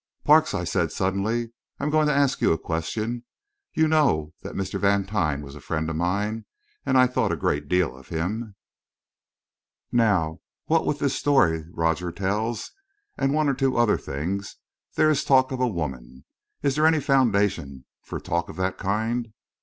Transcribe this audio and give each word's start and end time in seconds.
"Parks," 0.23 0.55
I 0.55 0.63
said, 0.63 0.91
suddenly, 0.91 1.51
"I'm 1.79 1.91
going 1.91 2.07
to 2.07 2.11
ask 2.15 2.41
you 2.41 2.51
a 2.51 2.57
question. 2.57 3.23
You 3.75 3.87
know 3.87 4.33
that 4.41 4.55
Mr. 4.55 4.79
Vantine 4.79 5.43
was 5.43 5.53
a 5.53 5.61
friend 5.61 5.87
of 5.91 5.95
mine, 5.95 6.45
and 6.87 6.97
I 6.97 7.05
thought 7.05 7.31
a 7.31 7.35
great 7.37 7.67
deal 7.67 7.95
of 7.95 8.07
him. 8.09 8.55
Now, 9.91 10.39
what 10.65 10.87
with 10.87 10.97
this 10.97 11.15
story 11.15 11.65
Rogers 11.71 12.15
tells, 12.15 12.71
and 13.15 13.31
one 13.31 13.47
or 13.47 13.53
two 13.53 13.77
other 13.77 13.99
things, 13.99 14.55
there 14.95 15.11
is 15.11 15.23
talk 15.23 15.51
of 15.51 15.59
a 15.59 15.67
woman. 15.67 16.25
Is 16.63 16.73
there 16.75 16.87
any 16.87 16.99
foundation 16.99 17.85
for 18.01 18.19
talk 18.19 18.49
of 18.49 18.55
that 18.55 18.79
kind?" 18.79 19.31